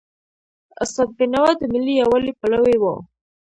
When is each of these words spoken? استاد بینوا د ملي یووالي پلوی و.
استاد 0.83 1.09
بینوا 1.17 1.45
د 1.57 1.61
ملي 1.73 1.93
یووالي 2.01 2.31
پلوی 2.39 2.77
و. 2.79 2.83